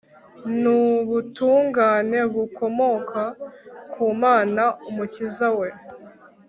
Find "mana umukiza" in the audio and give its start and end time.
4.21-5.47